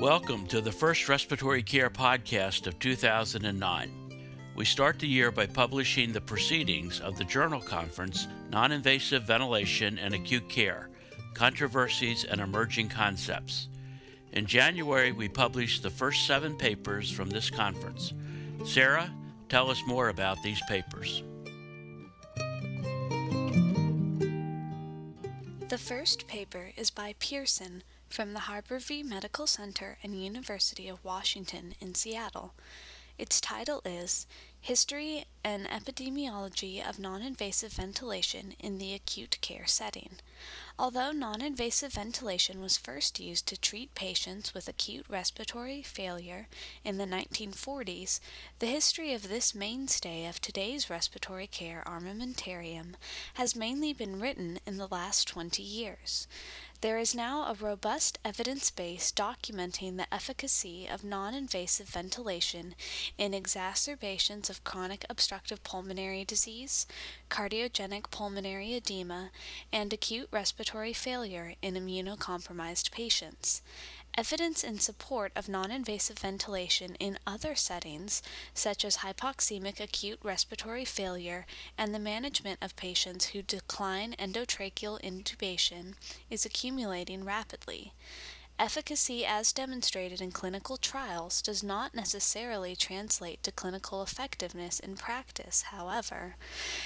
[0.00, 3.90] Welcome to the first respiratory care podcast of 2009.
[4.56, 9.98] We start the year by publishing the proceedings of the journal conference Non Invasive Ventilation
[9.98, 10.88] and Acute Care
[11.34, 13.68] Controversies and Emerging Concepts.
[14.32, 18.14] In January, we published the first seven papers from this conference.
[18.64, 19.12] Sarah,
[19.50, 21.22] tell us more about these papers.
[25.68, 31.76] The first paper is by Pierson from the Harborview Medical Center and University of Washington
[31.80, 32.54] in Seattle.
[33.16, 34.26] Its title is
[34.60, 40.16] History and Epidemiology of Non-Invasive Ventilation in the Acute Care Setting.
[40.78, 46.48] Although non-invasive ventilation was first used to treat patients with acute respiratory failure
[46.84, 48.20] in the 1940s,
[48.58, 52.94] the history of this mainstay of today's respiratory care armamentarium
[53.34, 56.26] has mainly been written in the last 20 years.
[56.82, 62.74] There is now a robust evidence base documenting the efficacy of non invasive ventilation
[63.18, 66.86] in exacerbations of chronic obstructive pulmonary disease,
[67.28, 69.30] cardiogenic pulmonary edema,
[69.70, 73.60] and acute respiratory failure in immunocompromised patients.
[74.16, 78.22] Evidence in support of non invasive ventilation in other settings,
[78.52, 81.46] such as hypoxemic acute respiratory failure
[81.78, 85.94] and the management of patients who decline endotracheal intubation,
[86.28, 87.92] is accumulating rapidly.
[88.60, 95.62] Efficacy as demonstrated in clinical trials does not necessarily translate to clinical effectiveness in practice,
[95.62, 96.36] however,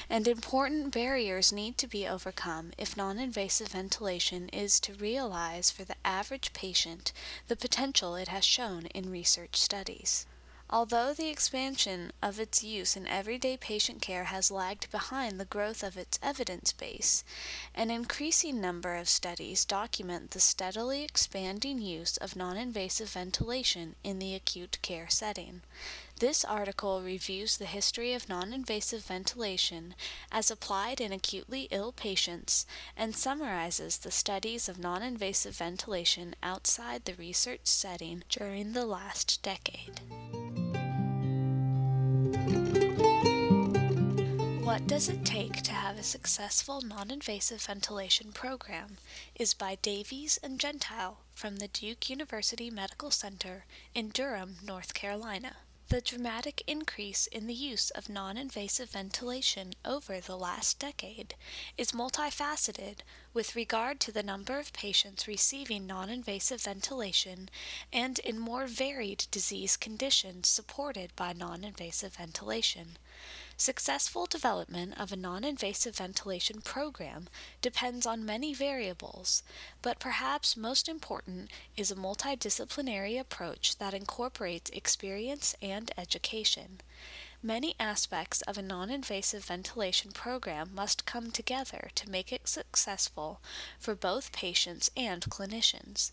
[0.08, 5.82] and important barriers need to be overcome if non invasive ventilation is to realize for
[5.82, 7.12] the average patient
[7.48, 10.26] the potential it has shown in research studies.
[10.70, 15.82] Although the expansion of its use in everyday patient care has lagged behind the growth
[15.82, 17.22] of its evidence base,
[17.74, 24.18] an increasing number of studies document the steadily expanding use of non invasive ventilation in
[24.18, 25.60] the acute care setting.
[26.18, 29.94] This article reviews the history of non invasive ventilation
[30.32, 32.66] as applied in acutely ill patients
[32.96, 39.42] and summarizes the studies of non invasive ventilation outside the research setting during the last
[39.42, 40.00] decade.
[44.64, 48.96] What Does It Take to Have a Successful Non Invasive Ventilation Program
[49.36, 55.56] is by Davies and Gentile from the Duke University Medical Center in Durham, North Carolina.
[55.90, 61.34] The dramatic increase in the use of non invasive ventilation over the last decade
[61.76, 63.00] is multifaceted
[63.34, 67.50] with regard to the number of patients receiving non invasive ventilation
[67.92, 72.96] and in more varied disease conditions supported by non invasive ventilation.
[73.56, 77.28] Successful development of a non invasive ventilation program
[77.62, 79.44] depends on many variables,
[79.80, 86.80] but perhaps most important is a multidisciplinary approach that incorporates experience and education.
[87.44, 93.40] Many aspects of a non invasive ventilation program must come together to make it successful
[93.78, 96.10] for both patients and clinicians.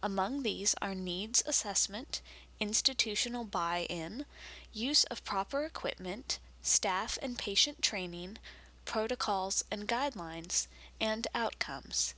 [0.00, 2.20] Among these are needs assessment,
[2.60, 4.26] institutional buy in,
[4.72, 8.38] use of proper equipment, staff and patient training,
[8.84, 10.66] protocols and guidelines,
[11.00, 12.14] and outcomes.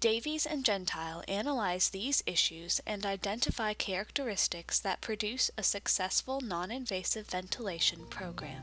[0.00, 7.26] Davies and Gentile analyze these issues and identify characteristics that produce a successful non invasive
[7.26, 8.62] ventilation program.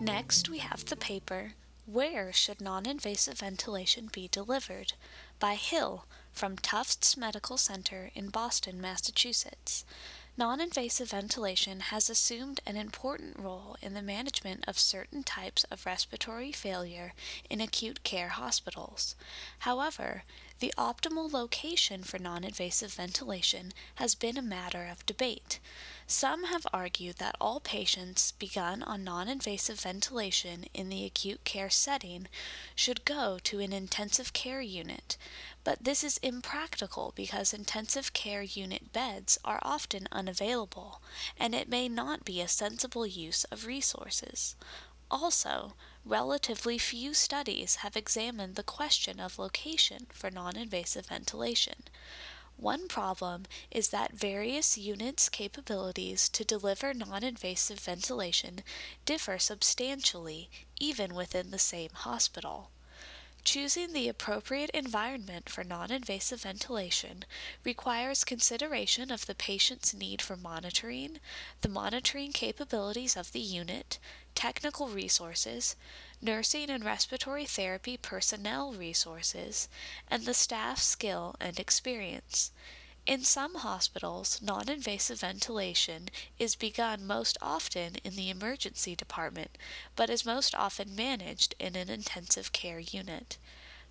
[0.00, 1.54] Next, we have the paper
[1.84, 4.92] Where Should Non Invasive Ventilation Be Delivered?
[5.40, 9.84] by Hill from Tufts Medical Center in Boston, Massachusetts.
[10.38, 15.86] Non invasive ventilation has assumed an important role in the management of certain types of
[15.86, 17.14] respiratory failure
[17.48, 19.16] in acute care hospitals.
[19.60, 20.24] However,
[20.58, 25.58] the optimal location for non invasive ventilation has been a matter of debate.
[26.08, 31.68] Some have argued that all patients begun on non invasive ventilation in the acute care
[31.68, 32.28] setting
[32.76, 35.16] should go to an intensive care unit,
[35.64, 41.02] but this is impractical because intensive care unit beds are often unavailable,
[41.36, 44.54] and it may not be a sensible use of resources.
[45.10, 45.74] Also,
[46.04, 51.82] relatively few studies have examined the question of location for non invasive ventilation.
[52.56, 58.62] One problem is that various units' capabilities to deliver non invasive ventilation
[59.04, 60.50] differ substantially
[60.80, 62.70] even within the same hospital.
[63.44, 67.24] Choosing the appropriate environment for non invasive ventilation
[67.62, 71.20] requires consideration of the patient's need for monitoring,
[71.60, 73.98] the monitoring capabilities of the unit,
[74.36, 75.74] technical resources,
[76.22, 79.68] nursing and respiratory therapy personnel resources,
[80.08, 82.52] and the staff skill and experience.
[83.06, 89.56] In some hospitals, non invasive ventilation is begun most often in the emergency department,
[89.94, 93.38] but is most often managed in an intensive care unit.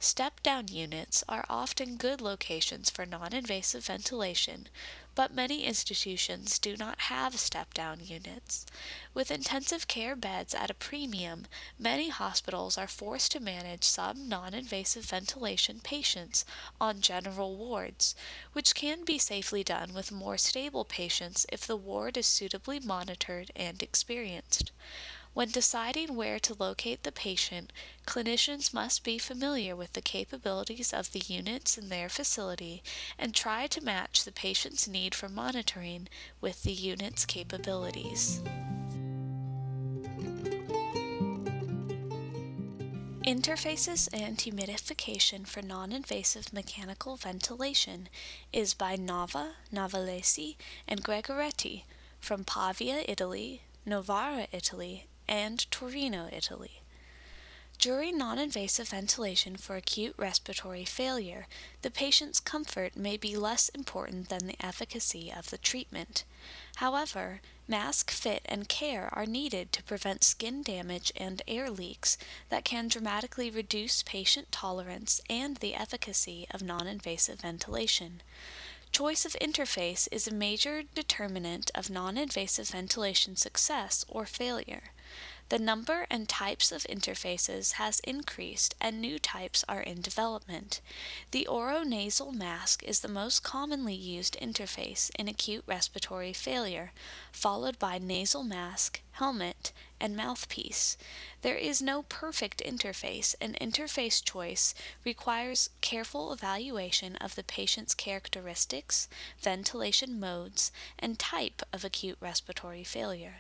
[0.05, 4.69] Step down units are often good locations for non invasive ventilation,
[5.15, 8.67] but many institutions do not have step down units.
[9.15, 11.47] With intensive care beds at a premium,
[11.79, 16.45] many hospitals are forced to manage some non invasive ventilation patients
[16.79, 18.13] on general wards,
[18.53, 23.49] which can be safely done with more stable patients if the ward is suitably monitored
[23.55, 24.71] and experienced.
[25.35, 27.73] When deciding where to locate the patient,
[28.07, 32.81] clinicians must be familiar with the capabilities of the units in their facility
[33.19, 36.07] and try to match the patient's need for monitoring
[36.39, 38.41] with the unit's capabilities.
[43.27, 48.07] Interfaces and Humidification for Non-Invasive Mechanical Ventilation
[48.53, 50.55] is by Nava, Navalesi,
[50.87, 51.83] and Gregoretti
[52.21, 56.81] from Pavia, Italy, Novara, Italy, and Torino, Italy.
[57.77, 61.45] During non invasive ventilation for acute respiratory failure,
[61.81, 66.23] the patient's comfort may be less important than the efficacy of the treatment.
[66.77, 72.17] However, mask fit and care are needed to prevent skin damage and air leaks
[72.49, 78.23] that can dramatically reduce patient tolerance and the efficacy of non invasive ventilation.
[78.91, 84.91] Choice of interface is a major determinant of non invasive ventilation success or failure.
[85.49, 90.81] The number and types of interfaces has increased and new types are in development.
[91.29, 96.93] The oronasal mask is the most commonly used interface in acute respiratory failure,
[97.31, 100.97] followed by nasal mask, helmet, and mouthpiece.
[101.41, 104.73] There is no perfect interface, and interface choice
[105.05, 109.07] requires careful evaluation of the patient's characteristics,
[109.39, 113.37] ventilation modes, and type of acute respiratory failure.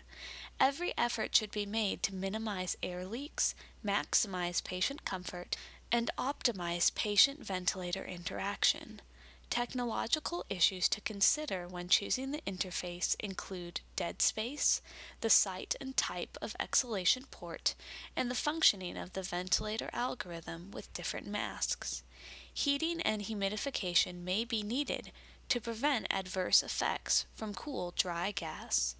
[0.59, 3.55] Every effort should be made to minimize air leaks,
[3.85, 5.57] maximize patient comfort,
[5.91, 9.01] and optimize patient ventilator interaction.
[9.49, 14.81] Technological issues to consider when choosing the interface include dead space,
[15.21, 17.75] the site and type of exhalation port,
[18.15, 22.03] and the functioning of the ventilator algorithm with different masks.
[22.51, 25.11] Heating and humidification may be needed
[25.49, 28.95] to prevent adverse effects from cool, dry gas.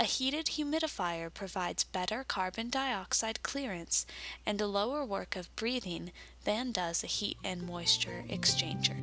[0.00, 4.06] A heated humidifier provides better carbon dioxide clearance
[4.46, 6.12] and a lower work of breathing
[6.44, 8.96] than does a heat and moisture exchanger.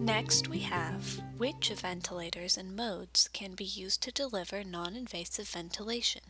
[0.00, 6.22] Next, we have which ventilators and modes can be used to deliver non invasive ventilation.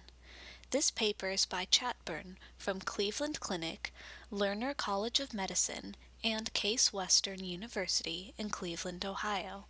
[0.70, 3.94] This paper is by Chatburn from Cleveland Clinic,
[4.32, 5.94] Lerner College of Medicine,
[6.24, 9.66] and Case Western University in Cleveland, Ohio.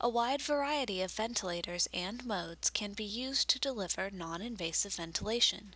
[0.00, 5.74] A wide variety of ventilators and modes can be used to deliver non invasive ventilation.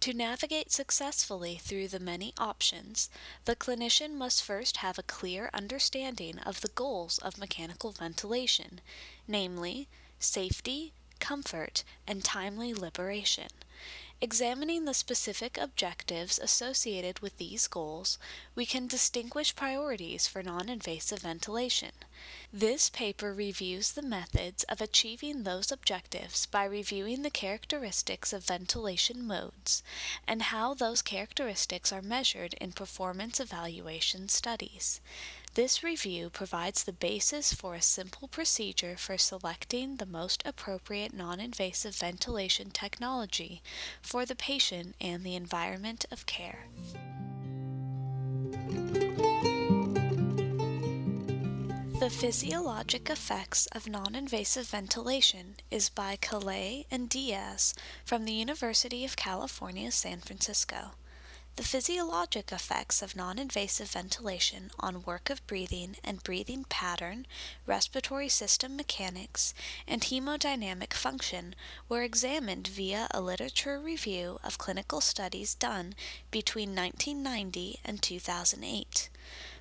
[0.00, 3.08] To navigate successfully through the many options,
[3.46, 8.82] the clinician must first have a clear understanding of the goals of mechanical ventilation,
[9.26, 9.88] namely,
[10.18, 13.48] safety, comfort, and timely liberation.
[14.20, 18.16] Examining the specific objectives associated with these goals,
[18.54, 21.90] we can distinguish priorities for non invasive ventilation.
[22.52, 29.26] This paper reviews the methods of achieving those objectives by reviewing the characteristics of ventilation
[29.26, 29.82] modes
[30.26, 35.00] and how those characteristics are measured in performance evaluation studies.
[35.54, 41.38] This review provides the basis for a simple procedure for selecting the most appropriate non
[41.38, 43.62] invasive ventilation technology
[44.02, 46.66] for the patient and the environment of care.
[52.00, 59.04] The Physiologic Effects of Non Invasive Ventilation is by Kallet and Diaz from the University
[59.04, 60.90] of California, San Francisco.
[61.56, 67.28] The physiologic effects of non invasive ventilation on work of breathing and breathing pattern,
[67.64, 69.54] respiratory system mechanics,
[69.86, 71.54] and hemodynamic function
[71.88, 75.94] were examined via a literature review of clinical studies done
[76.32, 79.08] between 1990 and 2008.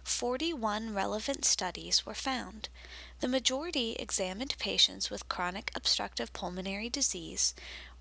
[0.04, 2.70] 41 relevant studies were found.
[3.20, 7.54] The majority examined patients with chronic obstructive pulmonary disease,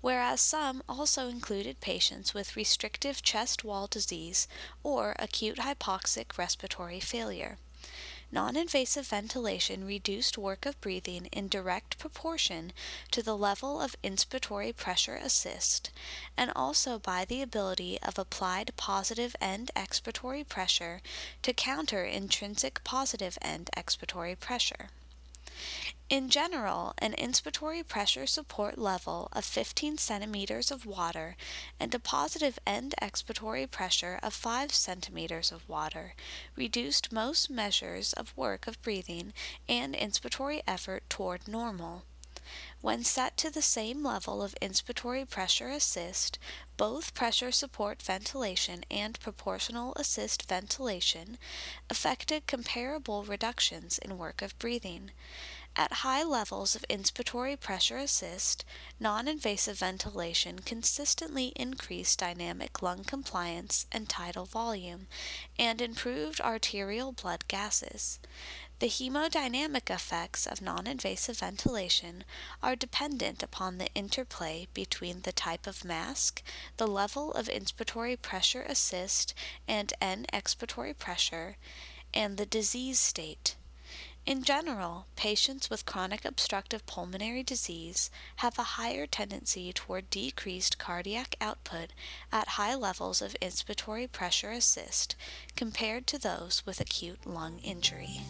[0.03, 4.49] whereas some also included patients with restrictive chest wall disease
[4.83, 7.57] or acute hypoxic respiratory failure.
[8.29, 12.73] non invasive ventilation reduced work of breathing in direct proportion
[13.11, 15.89] to the level of inspiratory pressure assist,
[16.35, 21.01] and also by the ability of applied positive end expiratory pressure
[21.41, 24.89] to counter intrinsic positive end expiratory pressure.
[26.09, 31.35] In general, an inspiratory pressure support level of 15 centimeters of water
[31.79, 36.13] and a positive end expiratory pressure of 5 centimeters of water
[36.55, 39.33] reduced most measures of work of breathing
[39.67, 42.03] and inspiratory effort toward normal.
[42.81, 46.37] When set to the same level of inspiratory pressure assist,
[46.77, 51.39] both pressure support ventilation and proportional assist ventilation
[51.89, 55.11] affected comparable reductions in work of breathing.
[55.75, 58.63] At high levels of inspiratory pressure assist,
[58.99, 65.07] non invasive ventilation consistently increased dynamic lung compliance and tidal volume,
[65.57, 68.19] and improved arterial blood gases.
[68.77, 72.23] The hemodynamic effects of non invasive ventilation
[72.61, 76.43] are dependent upon the interplay between the type of mask,
[76.77, 79.33] the level of inspiratory pressure assist
[79.67, 81.57] and end expiratory pressure,
[82.13, 83.55] and the disease state.
[84.25, 91.35] In general, patients with chronic obstructive pulmonary disease have a higher tendency toward decreased cardiac
[91.41, 91.91] output
[92.31, 95.17] at high levels of inspiratory pressure assist
[95.57, 98.21] compared to those with acute lung injury.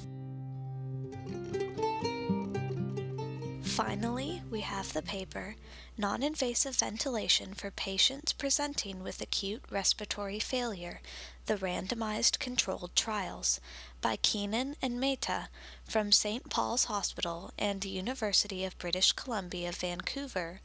[3.74, 5.56] Finally, we have the paper
[5.98, 11.02] Non Invasive Ventilation for Patients Presenting with Acute Respiratory Failure
[11.48, 13.60] The Randomized Controlled Trials
[14.00, 15.50] by Keenan and Mehta
[15.90, 16.52] from St.
[16.52, 20.62] Paul's Hospital and University of British Columbia, Vancouver,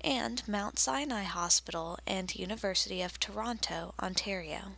[0.00, 4.74] and Mount Sinai Hospital and University of Toronto, Ontario.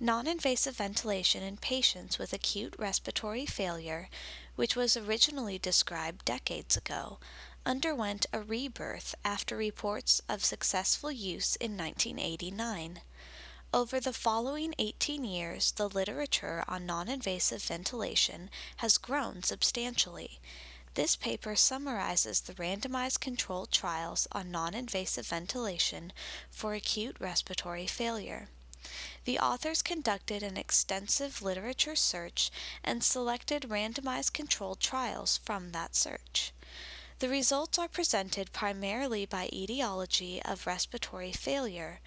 [0.00, 4.08] Non invasive ventilation in patients with acute respiratory failure,
[4.56, 7.18] which was originally described decades ago,
[7.64, 13.00] underwent a rebirth after reports of successful use in 1989.
[13.74, 20.40] Over the following 18 years, the literature on non invasive ventilation has grown substantially.
[20.94, 26.12] This paper summarizes the randomized controlled trials on non invasive ventilation
[26.50, 28.48] for acute respiratory failure.
[29.24, 32.50] The authors conducted an extensive literature search
[32.82, 36.52] and selected randomized controlled trials from that search.
[37.22, 42.00] The results are presented primarily by etiology of respiratory failure,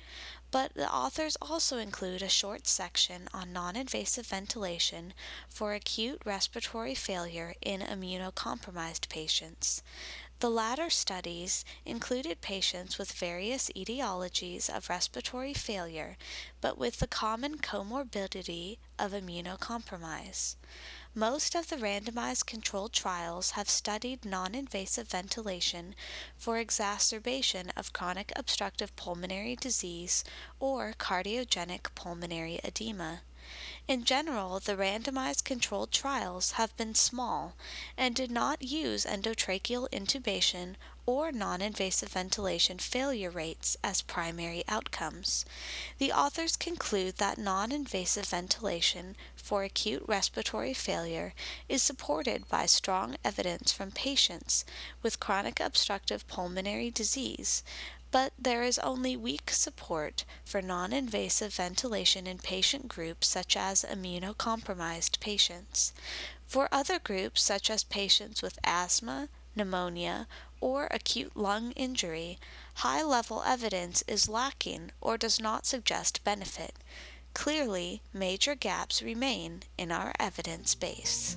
[0.51, 5.13] but the authors also include a short section on non invasive ventilation
[5.49, 9.81] for acute respiratory failure in immunocompromised patients.
[10.41, 16.17] The latter studies included patients with various etiologies of respiratory failure,
[16.59, 20.57] but with the common comorbidity of immunocompromise.
[21.13, 25.95] Most of the randomized controlled trials have studied non invasive ventilation
[26.37, 30.25] for exacerbation of chronic obstructive pulmonary disease
[30.59, 33.21] or cardiogenic pulmonary edema.
[33.87, 37.53] In general, the randomized controlled trials have been small
[37.95, 40.75] and did not use endotracheal intubation
[41.05, 45.45] or non invasive ventilation failure rates as primary outcomes.
[45.99, 51.35] The authors conclude that non invasive ventilation for acute respiratory failure
[51.69, 54.65] is supported by strong evidence from patients
[55.03, 57.61] with chronic obstructive pulmonary disease,
[58.15, 63.83] but there is only weak support for non invasive ventilation in patient groups such as
[63.83, 65.91] immunocompromised patients.
[66.47, 70.27] For other groups, such as patients with asthma, pneumonia,
[70.61, 72.39] or acute lung injury,
[72.75, 76.75] high level evidence is lacking or does not suggest benefit.
[77.33, 81.35] Clearly, major gaps remain in our evidence base.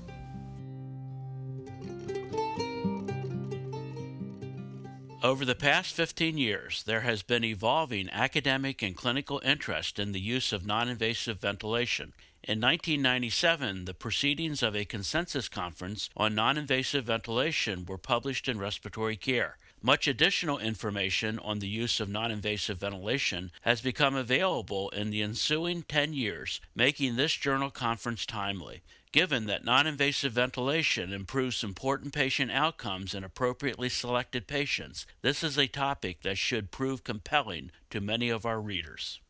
[5.20, 10.20] Over the past 15 years, there has been evolving academic and clinical interest in the
[10.20, 12.12] use of non invasive ventilation.
[12.44, 18.60] In 1997, the proceedings of a consensus conference on non invasive ventilation were published in
[18.60, 19.58] Respiratory Care.
[19.82, 25.22] Much additional information on the use of non invasive ventilation has become available in the
[25.22, 28.82] ensuing 10 years, making this journal conference timely.
[29.10, 35.56] Given that non invasive ventilation improves important patient outcomes in appropriately selected patients, this is
[35.56, 39.20] a topic that should prove compelling to many of our readers.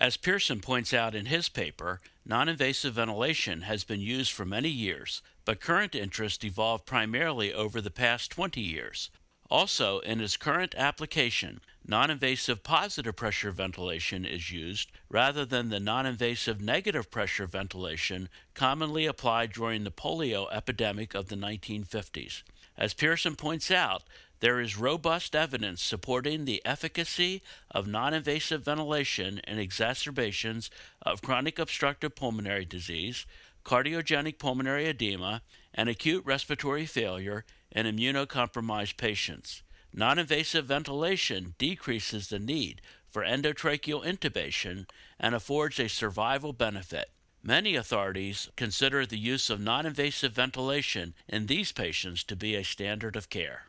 [0.00, 4.70] As Pierson points out in his paper, non invasive ventilation has been used for many
[4.70, 9.10] years, but current interest evolved primarily over the past 20 years.
[9.50, 15.80] Also, in its current application, non invasive positive pressure ventilation is used rather than the
[15.80, 22.42] non invasive negative pressure ventilation commonly applied during the polio epidemic of the 1950s.
[22.76, 24.02] As Pierson points out,
[24.40, 31.58] there is robust evidence supporting the efficacy of non invasive ventilation in exacerbations of chronic
[31.58, 33.24] obstructive pulmonary disease,
[33.64, 35.40] cardiogenic pulmonary edema,
[35.74, 39.62] and acute respiratory failure in immunocompromised patients.
[39.92, 44.86] Non invasive ventilation decreases the need for endotracheal intubation
[45.18, 47.10] and affords a survival benefit.
[47.42, 52.64] Many authorities consider the use of non invasive ventilation in these patients to be a
[52.64, 53.68] standard of care.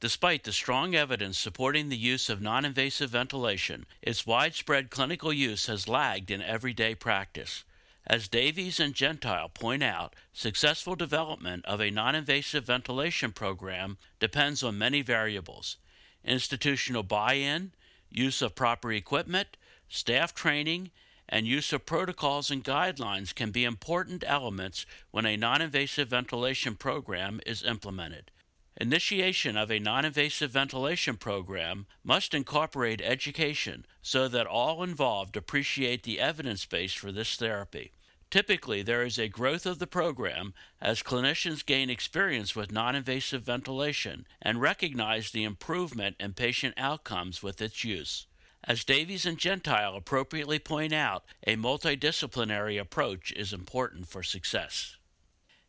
[0.00, 5.66] Despite the strong evidence supporting the use of non invasive ventilation, its widespread clinical use
[5.66, 7.64] has lagged in everyday practice.
[8.06, 14.64] As Davies and Gentile point out, successful development of a non invasive ventilation program depends
[14.64, 15.76] on many variables
[16.24, 17.72] institutional buy in,
[18.10, 19.56] use of proper equipment,
[19.88, 20.90] staff training,
[21.28, 26.74] and use of protocols and guidelines can be important elements when a non invasive ventilation
[26.74, 28.31] program is implemented.
[28.80, 36.04] Initiation of a non invasive ventilation program must incorporate education so that all involved appreciate
[36.04, 37.92] the evidence base for this therapy.
[38.30, 43.42] Typically, there is a growth of the program as clinicians gain experience with non invasive
[43.42, 48.26] ventilation and recognize the improvement in patient outcomes with its use.
[48.64, 54.96] As Davies and Gentile appropriately point out, a multidisciplinary approach is important for success.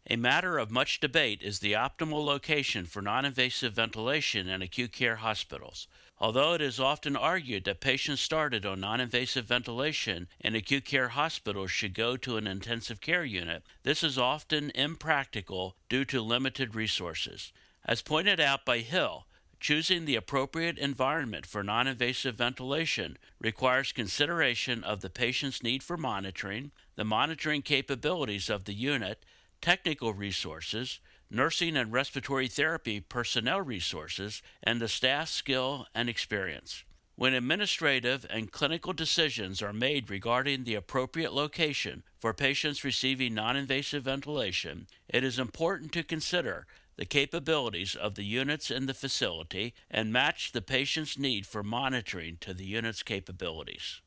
[0.08, 4.92] A matter of much debate is the optimal location for non invasive ventilation in acute
[4.92, 5.88] care hospitals.
[6.20, 11.10] Although it is often argued that patients started on non invasive ventilation in acute care
[11.10, 16.76] hospitals should go to an intensive care unit, this is often impractical due to limited
[16.76, 17.54] resources.
[17.86, 19.26] As pointed out by Hill,
[19.62, 25.96] choosing the appropriate environment for non invasive ventilation requires consideration of the patient's need for
[25.96, 29.24] monitoring, the monitoring capabilities of the unit,
[29.64, 31.00] technical resources,
[31.32, 36.84] nursing and respiratory therapy personnel resources, and the staff skill and experience.
[37.16, 43.56] When administrative and clinical decisions are made regarding the appropriate location for patients receiving non
[43.56, 49.74] invasive ventilation, it is important to consider the capabilities of the units in the facility
[49.90, 54.02] and match the patient's need for monitoring to the unit's capabilities.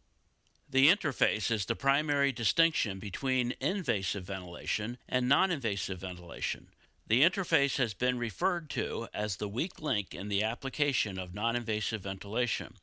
[0.69, 6.67] The interface is the primary distinction between invasive ventilation and non invasive ventilation.
[7.07, 11.55] The interface has been referred to as the weak link in the application of non
[11.55, 12.75] invasive ventilation.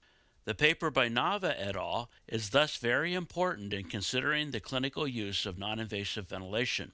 [0.46, 2.10] The paper by Nava et al.
[2.26, 6.94] is thus very important in considering the clinical use of non invasive ventilation.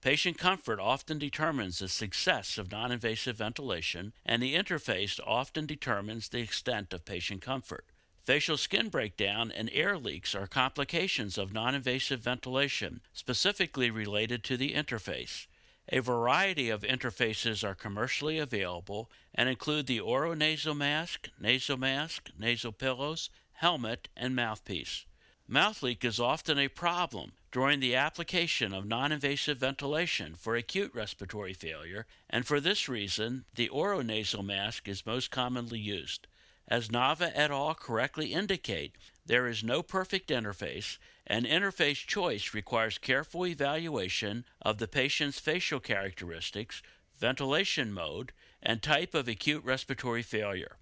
[0.00, 6.28] Patient comfort often determines the success of non invasive ventilation, and the interface often determines
[6.28, 7.86] the extent of patient comfort.
[8.28, 14.58] Facial skin breakdown and air leaks are complications of non invasive ventilation, specifically related to
[14.58, 15.46] the interface.
[15.88, 22.70] A variety of interfaces are commercially available and include the oronasal mask, nasal mask, nasal
[22.70, 25.06] pillows, helmet, and mouthpiece.
[25.48, 30.94] Mouth leak is often a problem during the application of non invasive ventilation for acute
[30.94, 36.26] respiratory failure, and for this reason, the oronasal mask is most commonly used.
[36.70, 37.74] As Nava et al.
[37.74, 44.86] correctly indicate, there is no perfect interface, and interface choice requires careful evaluation of the
[44.86, 46.82] patient's facial characteristics,
[47.18, 50.76] ventilation mode, and type of acute respiratory failure.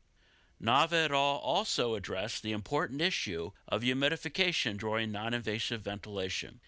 [0.61, 1.19] Nava et al.
[1.19, 6.59] also address the important issue of humidification during non invasive ventilation.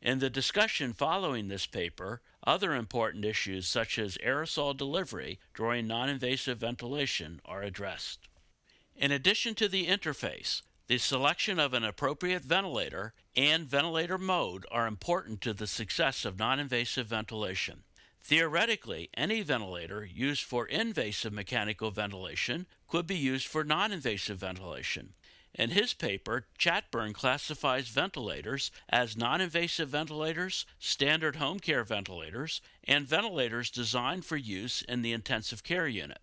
[0.00, 6.08] In the discussion following this paper, other important issues such as aerosol delivery during non
[6.08, 8.27] invasive ventilation are addressed.
[8.98, 14.88] In addition to the interface, the selection of an appropriate ventilator and ventilator mode are
[14.88, 17.84] important to the success of non invasive ventilation.
[18.20, 25.14] Theoretically, any ventilator used for invasive mechanical ventilation could be used for non invasive ventilation.
[25.54, 33.06] In his paper, Chatburn classifies ventilators as non invasive ventilators, standard home care ventilators, and
[33.06, 36.18] ventilators designed for use in the intensive care unit.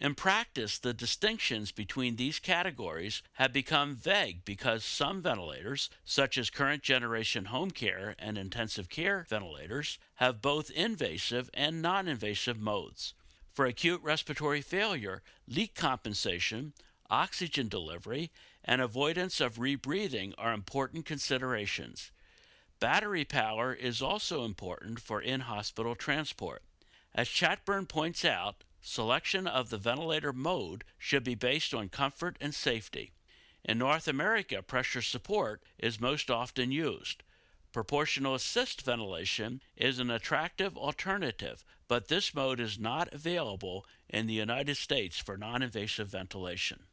[0.00, 6.48] In practice, the distinctions between these categories have become vague because some ventilators, such as
[6.48, 13.12] current generation home care and intensive care ventilators, have both invasive and non invasive modes.
[13.52, 16.72] For acute respiratory failure, leak compensation,
[17.10, 18.30] oxygen delivery,
[18.64, 22.10] and avoidance of rebreathing are important considerations.
[22.78, 26.62] Battery power is also important for in hospital transport.
[27.14, 32.54] As Chatburn points out, selection of the ventilator mode should be based on comfort and
[32.54, 33.12] safety.
[33.64, 37.22] In North America, pressure support is most often used.
[37.72, 44.34] Proportional assist ventilation is an attractive alternative, but this mode is not available in the
[44.34, 46.84] United States for non invasive ventilation.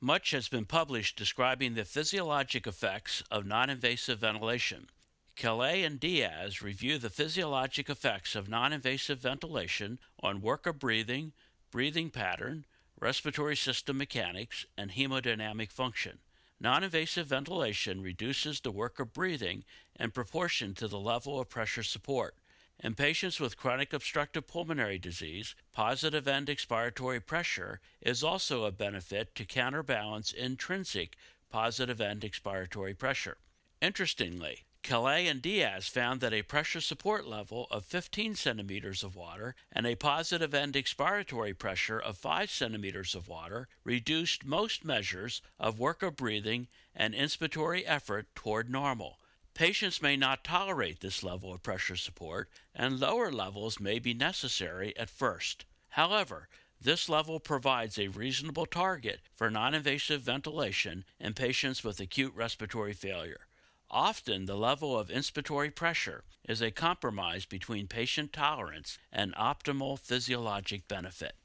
[0.00, 4.88] Much has been published describing the physiologic effects of non invasive ventilation.
[5.36, 11.32] Kallet and Diaz review the physiologic effects of non invasive ventilation on work of breathing,
[11.72, 12.64] breathing pattern,
[13.00, 16.20] respiratory system mechanics, and hemodynamic function.
[16.60, 19.64] Non invasive ventilation reduces the work of breathing
[19.98, 22.36] in proportion to the level of pressure support.
[22.78, 29.34] In patients with chronic obstructive pulmonary disease, positive end expiratory pressure is also a benefit
[29.34, 31.16] to counterbalance intrinsic
[31.50, 33.36] positive end expiratory pressure.
[33.80, 39.54] Interestingly, Kallet and Diaz found that a pressure support level of 15 centimeters of water
[39.72, 45.78] and a positive end expiratory pressure of 5 centimeters of water reduced most measures of
[45.78, 49.20] work of breathing and inspiratory effort toward normal.
[49.54, 54.94] Patients may not tolerate this level of pressure support, and lower levels may be necessary
[54.98, 55.64] at first.
[55.90, 62.34] However, this level provides a reasonable target for non invasive ventilation in patients with acute
[62.34, 63.46] respiratory failure.
[63.94, 70.88] Often, the level of inspiratory pressure is a compromise between patient tolerance and optimal physiologic
[70.88, 71.36] benefit.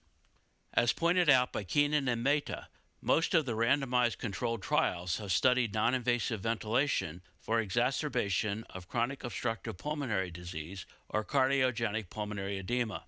[0.74, 2.70] As pointed out by Keenan and Mehta,
[3.04, 9.24] most of the randomized controlled trials have studied non invasive ventilation for exacerbation of chronic
[9.24, 13.04] obstructive pulmonary disease or cardiogenic pulmonary edema.